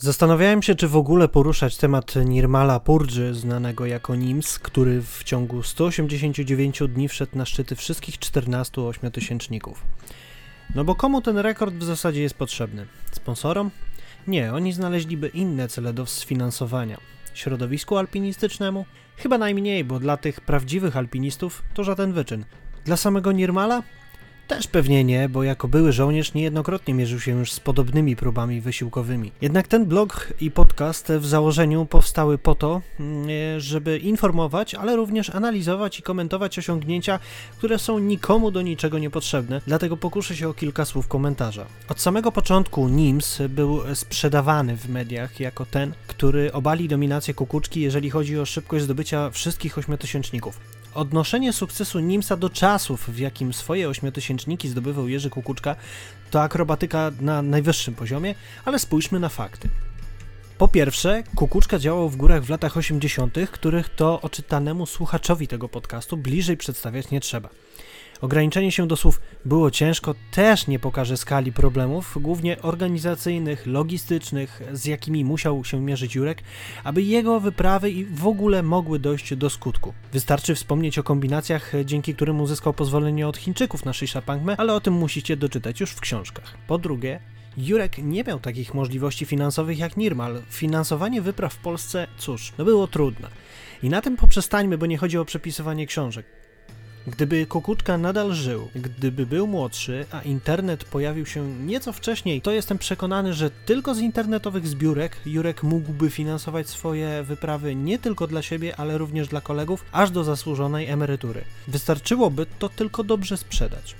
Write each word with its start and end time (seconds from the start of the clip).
Zastanawiałem 0.00 0.62
się, 0.62 0.74
czy 0.74 0.88
w 0.88 0.96
ogóle 0.96 1.28
poruszać 1.28 1.76
temat 1.76 2.14
Nirmala 2.24 2.80
Purdży, 2.80 3.34
znanego 3.34 3.86
jako 3.86 4.16
Nims, 4.16 4.58
który 4.58 5.02
w 5.02 5.24
ciągu 5.24 5.62
189 5.62 6.82
dni 6.88 7.08
wszedł 7.08 7.38
na 7.38 7.46
szczyty 7.46 7.76
wszystkich 7.76 8.18
14 8.18 8.82
ośmiotysięczników. 8.82 9.84
No 10.74 10.84
bo 10.84 10.94
komu 10.94 11.22
ten 11.22 11.38
rekord 11.38 11.74
w 11.74 11.82
zasadzie 11.82 12.22
jest 12.22 12.34
potrzebny? 12.34 12.86
Sponsorom? 13.12 13.70
Nie, 14.26 14.52
oni 14.52 14.72
znaleźliby 14.72 15.30
inne 15.34 15.68
cele 15.68 15.92
do 15.92 16.06
sfinansowania. 16.06 16.98
Środowisku 17.34 17.96
alpinistycznemu? 17.96 18.84
Chyba 19.16 19.38
najmniej, 19.38 19.84
bo 19.84 19.98
dla 19.98 20.16
tych 20.16 20.40
prawdziwych 20.40 20.96
alpinistów 20.96 21.62
to 21.74 21.84
żaden 21.84 22.12
wyczyn. 22.12 22.44
Dla 22.84 22.96
samego 22.96 23.32
Nirmala? 23.32 23.82
Też 24.48 24.66
pewnie 24.66 25.04
nie, 25.04 25.28
bo 25.28 25.42
jako 25.42 25.68
były 25.68 25.92
żołnierz 25.92 26.34
niejednokrotnie 26.34 26.94
mierzył 26.94 27.20
się 27.20 27.32
już 27.32 27.52
z 27.52 27.60
podobnymi 27.60 28.16
próbami 28.16 28.60
wysiłkowymi. 28.60 29.32
Jednak 29.40 29.68
ten 29.68 29.86
blog 29.86 30.32
i 30.40 30.50
podcast 30.50 31.12
w 31.12 31.26
założeniu 31.26 31.86
powstały 31.86 32.38
po 32.38 32.54
to, 32.54 32.80
mm, 33.00 33.28
żeby 33.60 33.98
informować, 33.98 34.74
ale 34.74 34.96
również 34.96 35.30
analizować 35.30 35.98
i 35.98 36.02
komentować 36.02 36.58
osiągnięcia, 36.58 37.18
które 37.58 37.78
są 37.78 37.98
nikomu 37.98 38.50
do 38.50 38.62
niczego 38.62 38.98
niepotrzebne, 38.98 39.60
dlatego 39.66 39.96
pokuszę 39.96 40.36
się 40.36 40.48
o 40.48 40.54
kilka 40.54 40.84
słów 40.84 41.08
komentarza. 41.08 41.66
Od 41.88 42.00
samego 42.00 42.32
początku 42.32 42.88
NIMS 42.88 43.42
był 43.48 43.94
sprzedawany 43.94 44.76
w 44.76 44.88
mediach 44.88 45.40
jako 45.40 45.66
ten, 45.66 45.92
który 46.06 46.52
obali 46.52 46.88
dominację 46.88 47.34
kukuczki, 47.34 47.80
jeżeli 47.80 48.10
chodzi 48.10 48.38
o 48.38 48.46
szybkość 48.46 48.84
zdobycia 48.84 49.30
wszystkich 49.30 49.78
ośmiotysięczników. 49.78 50.77
Odnoszenie 50.94 51.52
sukcesu 51.52 52.00
Nimsa 52.00 52.36
do 52.36 52.50
czasów, 52.50 53.08
w 53.10 53.18
jakim 53.18 53.52
swoje 53.52 53.88
ośmiotysięczniki 53.88 54.68
zdobywał 54.68 55.08
Jerzy 55.08 55.30
Kukuczka, 55.30 55.76
to 56.30 56.42
akrobatyka 56.42 57.10
na 57.20 57.42
najwyższym 57.42 57.94
poziomie, 57.94 58.34
ale 58.64 58.78
spójrzmy 58.78 59.20
na 59.20 59.28
fakty. 59.28 59.68
Po 60.58 60.68
pierwsze, 60.68 61.22
Kukuczka 61.34 61.78
działał 61.78 62.08
w 62.08 62.16
górach 62.16 62.44
w 62.44 62.50
latach 62.50 62.76
80., 62.76 63.38
których 63.52 63.88
to 63.88 64.20
oczytanemu 64.20 64.86
słuchaczowi 64.86 65.48
tego 65.48 65.68
podcastu 65.68 66.16
bliżej 66.16 66.56
przedstawiać 66.56 67.10
nie 67.10 67.20
trzeba. 67.20 67.48
Ograniczenie 68.20 68.72
się 68.72 68.86
do 68.86 68.96
słów 68.96 69.20
było 69.44 69.70
ciężko 69.70 70.14
też 70.30 70.66
nie 70.66 70.78
pokaże 70.78 71.16
skali 71.16 71.52
problemów, 71.52 72.18
głównie 72.20 72.62
organizacyjnych, 72.62 73.66
logistycznych, 73.66 74.62
z 74.72 74.84
jakimi 74.84 75.24
musiał 75.24 75.64
się 75.64 75.80
mierzyć 75.80 76.14
Jurek, 76.14 76.42
aby 76.84 77.02
jego 77.02 77.40
wyprawy 77.40 77.90
i 77.90 78.04
w 78.04 78.26
ogóle 78.26 78.62
mogły 78.62 78.98
dojść 78.98 79.34
do 79.34 79.50
skutku. 79.50 79.94
Wystarczy 80.12 80.54
wspomnieć 80.54 80.98
o 80.98 81.02
kombinacjach, 81.02 81.72
dzięki 81.84 82.14
którym 82.14 82.40
uzyskał 82.40 82.74
pozwolenie 82.74 83.28
od 83.28 83.36
Chińczyków 83.36 83.84
na 83.84 83.92
Shisha 83.92 84.22
ale 84.56 84.74
o 84.74 84.80
tym 84.80 84.94
musicie 84.94 85.36
doczytać 85.36 85.80
już 85.80 85.90
w 85.90 86.00
książkach. 86.00 86.58
Po 86.66 86.78
drugie, 86.78 87.20
Jurek 87.56 87.98
nie 87.98 88.24
miał 88.24 88.40
takich 88.40 88.74
możliwości 88.74 89.26
finansowych 89.26 89.78
jak 89.78 89.96
Nirmal. 89.96 90.42
Finansowanie 90.50 91.22
wypraw 91.22 91.54
w 91.54 91.58
Polsce, 91.58 92.06
cóż, 92.18 92.52
no 92.58 92.64
było 92.64 92.86
trudne. 92.86 93.28
I 93.82 93.88
na 93.88 94.00
tym 94.00 94.16
poprzestańmy, 94.16 94.78
bo 94.78 94.86
nie 94.86 94.98
chodzi 94.98 95.18
o 95.18 95.24
przepisywanie 95.24 95.86
książek. 95.86 96.26
Gdyby 97.10 97.46
Kukuczka 97.46 97.98
nadal 97.98 98.32
żył, 98.32 98.68
gdyby 98.74 99.26
był 99.26 99.46
młodszy, 99.46 100.06
a 100.10 100.22
internet 100.22 100.84
pojawił 100.84 101.26
się 101.26 101.48
nieco 101.54 101.92
wcześniej, 101.92 102.40
to 102.40 102.50
jestem 102.50 102.78
przekonany, 102.78 103.34
że 103.34 103.50
tylko 103.50 103.94
z 103.94 103.98
internetowych 103.98 104.68
zbiórek 104.68 105.16
Jurek 105.26 105.62
mógłby 105.62 106.10
finansować 106.10 106.68
swoje 106.68 107.22
wyprawy 107.22 107.74
nie 107.74 107.98
tylko 107.98 108.26
dla 108.26 108.42
siebie, 108.42 108.76
ale 108.76 108.98
również 108.98 109.28
dla 109.28 109.40
kolegów, 109.40 109.84
aż 109.92 110.10
do 110.10 110.24
zasłużonej 110.24 110.86
emerytury. 110.86 111.44
Wystarczyłoby 111.68 112.46
to 112.58 112.68
tylko 112.68 113.04
dobrze 113.04 113.36
sprzedać. 113.36 113.96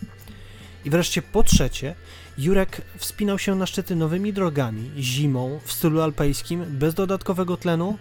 I 0.84 0.90
wreszcie 0.90 1.22
po 1.22 1.42
trzecie, 1.42 1.94
Jurek 2.38 2.82
wspinał 2.96 3.38
się 3.38 3.54
na 3.54 3.66
szczyty 3.66 3.96
nowymi 3.96 4.32
drogami, 4.32 4.90
zimą, 4.98 5.60
w 5.64 5.72
stylu 5.72 6.00
alpejskim, 6.00 6.64
bez 6.68 6.94
dodatkowego 6.94 7.56
tlenu, 7.56 7.98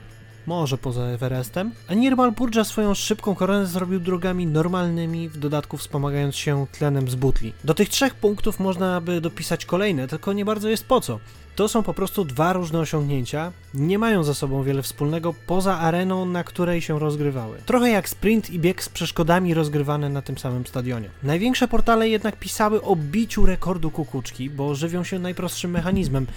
może 0.48 0.78
poza 0.78 1.04
Everestem, 1.04 1.72
a 1.88 1.94
Nirmal 1.94 2.32
Burja 2.32 2.64
swoją 2.64 2.94
szybką 2.94 3.36
koronę 3.36 3.66
zrobił 3.66 4.00
drogami 4.00 4.48
normalnymi, 4.48 5.30
w 5.30 5.38
dodatku 5.38 5.78
wspomagając 5.78 6.36
się 6.36 6.66
tlenem 6.72 7.10
z 7.10 7.16
butli. 7.16 7.54
Do 7.64 7.74
tych 7.74 7.90
trzech 7.90 8.16
punktów 8.16 8.60
można 8.60 9.02
by 9.02 9.22
dopisać 9.22 9.66
kolejne, 9.66 10.08
tylko 10.08 10.34
nie 10.34 10.46
bardzo 10.46 10.70
jest 10.70 10.86
po 10.86 11.02
co. 11.02 11.20
To 11.56 11.68
są 11.68 11.84
po 11.84 11.94
prostu 11.94 12.26
dwa 12.26 12.54
różne 12.54 12.80
osiągnięcia, 12.80 13.52
nie 13.74 14.00
mają 14.00 14.24
ze 14.24 14.36
sobą 14.36 14.64
wiele 14.64 14.82
wspólnego 14.82 15.34
poza 15.48 15.80
areną, 15.80 16.26
na 16.26 16.44
której 16.44 16.82
się 16.82 17.00
rozgrywały. 17.00 17.58
Trochę 17.66 17.90
jak 17.90 18.10
sprint 18.10 18.50
i 18.50 18.60
bieg 18.60 18.84
z 18.84 18.90
przeszkodami 18.90 19.54
rozgrywane 19.54 20.10
na 20.10 20.22
tym 20.22 20.38
samym 20.38 20.66
stadionie. 20.66 21.10
Największe 21.24 21.68
portale 21.68 22.10
jednak 22.10 22.40
pisały 22.40 22.82
o 22.82 22.96
biciu 22.96 23.46
rekordu 23.46 23.92
kukuczki, 23.92 24.50
bo 24.50 24.76
żywią 24.76 25.04
się 25.04 25.20
najprostszym 25.20 25.72
mechanizmem 25.72 26.28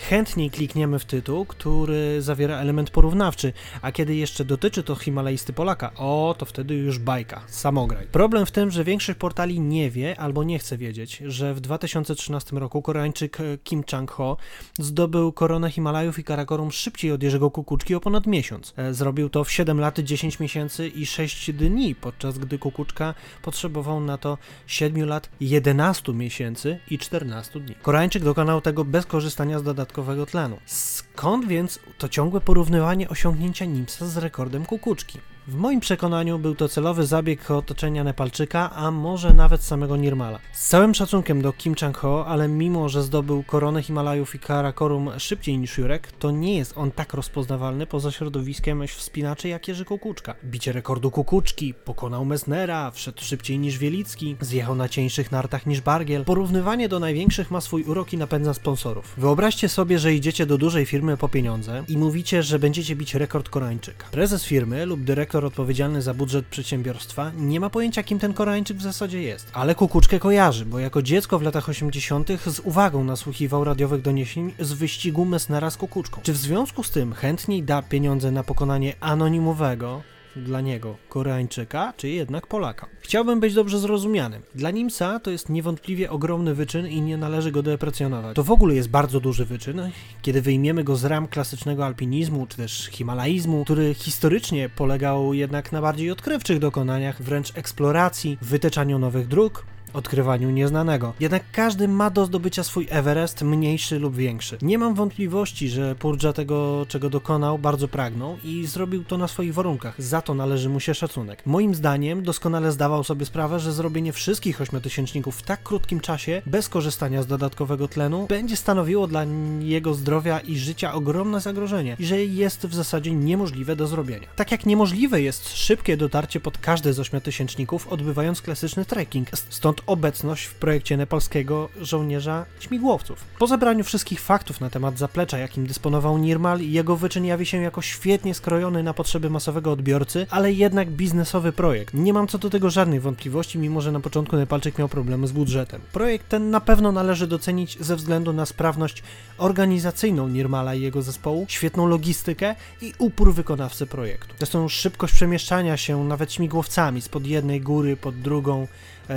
chętniej 0.00 0.50
klikniemy 0.50 0.98
w 0.98 1.04
tytuł, 1.04 1.46
który 1.46 2.22
zawiera 2.22 2.58
element 2.58 2.90
porównawczy, 2.90 3.52
a 3.82 3.92
kiedy 3.92 4.14
jeszcze 4.14 4.44
dotyczy 4.44 4.82
to 4.82 4.94
Himalajsty 4.94 5.52
Polaka, 5.52 5.92
o, 5.96 6.34
to 6.38 6.46
wtedy 6.46 6.74
już 6.74 6.98
bajka, 6.98 7.42
samograj. 7.46 8.06
Problem 8.06 8.46
w 8.46 8.50
tym, 8.50 8.70
że 8.70 8.84
większość 8.84 9.18
portali 9.18 9.60
nie 9.60 9.90
wie 9.90 10.20
albo 10.20 10.44
nie 10.44 10.58
chce 10.58 10.78
wiedzieć, 10.78 11.22
że 11.26 11.54
w 11.54 11.60
2013 11.60 12.56
roku 12.56 12.82
Koreańczyk 12.82 13.38
Kim 13.64 13.84
Chang-ho 13.90 14.36
zdobył 14.78 15.32
koronę 15.32 15.70
Himalajów 15.70 16.18
i 16.18 16.24
Karakorum 16.24 16.72
szybciej 16.72 17.12
od 17.12 17.22
Jerzego 17.22 17.50
Kukuczki 17.50 17.94
o 17.94 18.00
ponad 18.00 18.26
miesiąc. 18.26 18.74
E, 18.76 18.94
zrobił 18.94 19.28
to 19.28 19.44
w 19.44 19.52
7 19.52 19.80
lat, 19.80 19.98
10 19.98 20.40
miesięcy 20.40 20.88
i 20.88 21.06
6 21.06 21.52
dni, 21.52 21.94
podczas 21.94 22.38
gdy 22.38 22.58
Kukuczka 22.58 23.14
potrzebował 23.42 24.00
na 24.00 24.18
to 24.18 24.38
7 24.66 25.08
lat, 25.08 25.30
11 25.40 26.12
miesięcy 26.12 26.78
i 26.90 26.98
14 26.98 27.60
dni. 27.60 27.74
Koreańczyk 27.82 28.24
dokonał 28.24 28.60
tego 28.60 28.84
bez 28.84 29.06
korzystania 29.06 29.58
z 29.58 29.62
dodatkowych 29.62 29.89
dodatkowego 29.90 30.26
tlenu. 30.26 30.58
Skąd 30.66 31.46
więc 31.46 31.78
to 31.98 32.08
ciągłe 32.08 32.40
porównywanie 32.40 33.08
osiągnięcia 33.08 33.64
Nimsa 33.64 34.06
z 34.06 34.16
rekordem 34.16 34.66
kukuczki? 34.66 35.18
W 35.50 35.54
moim 35.54 35.80
przekonaniu 35.80 36.38
był 36.38 36.54
to 36.54 36.68
celowy 36.68 37.06
zabieg 37.06 37.50
otoczenia 37.50 38.04
Nepalczyka, 38.04 38.70
a 38.70 38.90
może 38.90 39.34
nawet 39.34 39.62
samego 39.62 39.96
Nirmala. 39.96 40.38
Z 40.52 40.68
całym 40.68 40.94
szacunkiem 40.94 41.42
do 41.42 41.52
Kim 41.52 41.74
Chang-ho, 41.74 42.26
ale 42.26 42.48
mimo, 42.48 42.88
że 42.88 43.02
zdobył 43.02 43.42
koronę 43.42 43.82
Himalajów 43.82 44.34
i 44.34 44.38
Karakorum 44.38 45.10
szybciej 45.18 45.58
niż 45.58 45.78
Jurek, 45.78 46.12
to 46.12 46.30
nie 46.30 46.56
jest 46.56 46.78
on 46.78 46.90
tak 46.90 47.14
rozpoznawalny 47.14 47.86
poza 47.86 48.10
środowiskiem 48.10 48.86
wspinaczy 48.86 49.48
jak 49.48 49.68
Jerzy 49.68 49.84
Kukuczka. 49.84 50.34
Bicie 50.44 50.72
rekordu 50.72 51.10
Kukuczki, 51.10 51.74
pokonał 51.74 52.24
Mesnera, 52.24 52.90
wszedł 52.90 53.22
szybciej 53.22 53.58
niż 53.58 53.78
Wielicki, 53.78 54.36
zjechał 54.40 54.74
na 54.74 54.88
cieńszych 54.88 55.32
nartach 55.32 55.66
niż 55.66 55.80
Bargiel. 55.80 56.24
Porównywanie 56.24 56.88
do 56.88 57.00
największych 57.00 57.50
ma 57.50 57.60
swój 57.60 57.82
urok 57.82 58.12
i 58.12 58.16
napędza 58.16 58.54
sponsorów. 58.54 59.14
Wyobraźcie 59.18 59.68
sobie, 59.68 59.98
że 59.98 60.14
idziecie 60.14 60.46
do 60.46 60.58
dużej 60.58 60.86
firmy 60.86 61.16
po 61.16 61.28
pieniądze 61.28 61.84
i 61.88 61.98
mówicie, 61.98 62.42
że 62.42 62.58
będziecie 62.58 62.96
bić 62.96 63.14
rekord 63.14 63.48
Koreańczyka. 63.48 64.06
Prezes 64.10 64.44
firmy 64.44 64.86
lub 64.86 65.04
dyrektor 65.04 65.39
dyrektor 65.40 65.44
odpowiedzialny 65.44 66.02
za 66.02 66.14
budżet 66.14 66.46
przedsiębiorstwa 66.46 67.32
nie 67.36 67.60
ma 67.60 67.70
pojęcia, 67.70 68.02
kim 68.02 68.18
ten 68.18 68.34
Koreańczyk 68.34 68.76
w 68.76 68.82
zasadzie 68.82 69.22
jest. 69.22 69.50
Ale 69.52 69.74
Kukuczkę 69.74 70.18
kojarzy, 70.18 70.66
bo 70.66 70.78
jako 70.78 71.02
dziecko 71.02 71.38
w 71.38 71.42
latach 71.42 71.68
80. 71.68 72.28
z 72.46 72.60
uwagą 72.60 73.04
nasłuchiwał 73.04 73.64
radiowych 73.64 74.02
doniesień 74.02 74.52
z 74.58 74.72
wyścigu 74.72 75.24
Messnera 75.24 75.70
z 75.70 75.76
Kukuczką. 75.76 76.20
Czy 76.22 76.32
w 76.32 76.36
związku 76.36 76.82
z 76.82 76.90
tym 76.90 77.12
chętniej 77.12 77.62
da 77.62 77.82
pieniądze 77.82 78.30
na 78.30 78.44
pokonanie 78.44 78.94
anonimowego, 79.00 80.02
dla 80.36 80.60
niego 80.60 80.96
Koreańczyka, 81.08 81.92
czy 81.96 82.08
jednak 82.08 82.46
Polaka. 82.46 82.86
Chciałbym 83.00 83.40
być 83.40 83.54
dobrze 83.54 83.78
zrozumiany. 83.78 84.40
Dla 84.54 84.70
Nimsa 84.70 85.20
to 85.20 85.30
jest 85.30 85.48
niewątpliwie 85.48 86.10
ogromny 86.10 86.54
wyczyn 86.54 86.86
i 86.86 87.00
nie 87.00 87.16
należy 87.16 87.52
go 87.52 87.62
deprecjonować. 87.62 88.36
To 88.36 88.44
w 88.44 88.50
ogóle 88.50 88.74
jest 88.74 88.88
bardzo 88.88 89.20
duży 89.20 89.44
wyczyn, 89.44 89.90
kiedy 90.22 90.42
wyjmiemy 90.42 90.84
go 90.84 90.96
z 90.96 91.04
ram 91.04 91.28
klasycznego 91.28 91.86
alpinizmu, 91.86 92.46
czy 92.46 92.56
też 92.56 92.88
himalaizmu, 92.92 93.64
który 93.64 93.94
historycznie 93.94 94.68
polegał 94.68 95.34
jednak 95.34 95.72
na 95.72 95.82
bardziej 95.82 96.10
odkrywczych 96.10 96.58
dokonaniach, 96.58 97.22
wręcz 97.22 97.56
eksploracji, 97.56 98.38
wytyczaniu 98.42 98.98
nowych 98.98 99.28
dróg, 99.28 99.64
odkrywaniu 99.92 100.50
nieznanego. 100.50 101.12
Jednak 101.20 101.42
każdy 101.52 101.88
ma 101.88 102.10
do 102.10 102.26
zdobycia 102.26 102.64
swój 102.64 102.86
Everest, 102.90 103.42
mniejszy 103.42 103.98
lub 103.98 104.16
większy. 104.16 104.58
Nie 104.62 104.78
mam 104.78 104.94
wątpliwości, 104.94 105.68
że 105.68 105.94
Purdża 105.94 106.32
tego, 106.32 106.86
czego 106.88 107.10
dokonał, 107.10 107.58
bardzo 107.58 107.88
pragnął 107.88 108.38
i 108.44 108.66
zrobił 108.66 109.04
to 109.04 109.18
na 109.18 109.28
swoich 109.28 109.54
warunkach. 109.54 110.02
Za 110.02 110.22
to 110.22 110.34
należy 110.34 110.68
mu 110.68 110.80
się 110.80 110.94
szacunek. 110.94 111.42
Moim 111.46 111.74
zdaniem 111.74 112.22
doskonale 112.22 112.72
zdawał 112.72 113.04
sobie 113.04 113.26
sprawę, 113.26 113.60
że 113.60 113.72
zrobienie 113.72 114.12
wszystkich 114.12 114.60
ośmiotysięczników 114.60 115.36
w 115.36 115.42
tak 115.42 115.62
krótkim 115.62 116.00
czasie, 116.00 116.42
bez 116.46 116.68
korzystania 116.68 117.22
z 117.22 117.26
dodatkowego 117.26 117.88
tlenu, 117.88 118.26
będzie 118.28 118.56
stanowiło 118.56 119.06
dla 119.06 119.24
jego 119.60 119.94
zdrowia 119.94 120.40
i 120.40 120.56
życia 120.58 120.94
ogromne 120.94 121.40
zagrożenie 121.40 121.96
i 121.98 122.06
że 122.06 122.24
jest 122.24 122.66
w 122.66 122.74
zasadzie 122.74 123.14
niemożliwe 123.14 123.76
do 123.76 123.86
zrobienia. 123.86 124.28
Tak 124.36 124.52
jak 124.52 124.66
niemożliwe 124.66 125.22
jest 125.22 125.56
szybkie 125.56 125.96
dotarcie 125.96 126.40
pod 126.40 126.58
każdy 126.58 126.92
z 126.92 127.00
ośmiotysięczników, 127.00 127.88
odbywając 127.88 128.42
klasyczny 128.42 128.84
trekking. 128.84 129.28
Stąd 129.48 129.79
obecność 129.86 130.44
w 130.44 130.54
projekcie 130.54 130.96
nepalskiego 130.96 131.68
żołnierza 131.80 132.46
śmigłowców. 132.60 133.24
Po 133.38 133.46
zebraniu 133.46 133.84
wszystkich 133.84 134.20
faktów 134.20 134.60
na 134.60 134.70
temat 134.70 134.98
zaplecza, 134.98 135.38
jakim 135.38 135.66
dysponował 135.66 136.18
Nirmal, 136.18 136.60
jego 136.60 136.96
wyczyn 136.96 137.24
jawi 137.24 137.46
się 137.46 137.62
jako 137.62 137.82
świetnie 137.82 138.34
skrojony 138.34 138.82
na 138.82 138.94
potrzeby 138.94 139.30
masowego 139.30 139.72
odbiorcy, 139.72 140.26
ale 140.30 140.52
jednak 140.52 140.90
biznesowy 140.90 141.52
projekt. 141.52 141.94
Nie 141.94 142.12
mam 142.12 142.28
co 142.28 142.38
do 142.38 142.50
tego 142.50 142.70
żadnych 142.70 143.02
wątpliwości, 143.02 143.58
mimo 143.58 143.80
że 143.80 143.92
na 143.92 144.00
początku 144.00 144.36
Nepalczyk 144.36 144.78
miał 144.78 144.88
problemy 144.88 145.26
z 145.26 145.32
budżetem. 145.32 145.80
Projekt 145.92 146.28
ten 146.28 146.50
na 146.50 146.60
pewno 146.60 146.92
należy 146.92 147.26
docenić 147.26 147.78
ze 147.80 147.96
względu 147.96 148.32
na 148.32 148.46
sprawność 148.46 149.02
organizacyjną 149.38 150.28
Nirmala 150.28 150.74
i 150.74 150.80
jego 150.80 151.02
zespołu, 151.02 151.46
świetną 151.48 151.86
logistykę 151.86 152.54
i 152.82 152.92
upór 152.98 153.34
wykonawcy 153.34 153.86
projektu. 153.86 154.34
Zresztą 154.38 154.68
szybkość 154.68 155.14
przemieszczania 155.14 155.76
się 155.76 156.04
nawet 156.04 156.32
śmigłowcami 156.32 157.02
spod 157.02 157.26
jednej 157.26 157.60
góry 157.60 157.96
pod 157.96 158.20
drugą, 158.20 158.66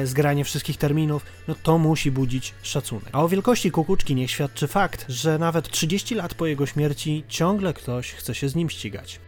zgranie 0.03 0.43
wszystkich 0.43 0.77
terminów, 0.77 1.25
no 1.47 1.55
to 1.63 1.77
musi 1.77 2.11
budzić 2.11 2.53
szacunek. 2.61 3.09
A 3.11 3.23
o 3.23 3.29
wielkości 3.29 3.71
kukuczki 3.71 4.15
niech 4.15 4.31
świadczy 4.31 4.67
fakt, 4.67 5.05
że 5.09 5.39
nawet 5.39 5.69
30 5.69 6.15
lat 6.15 6.33
po 6.33 6.45
jego 6.45 6.65
śmierci 6.65 7.23
ciągle 7.27 7.73
ktoś 7.73 8.11
chce 8.11 8.35
się 8.35 8.49
z 8.49 8.55
nim 8.55 8.69
ścigać. 8.69 9.19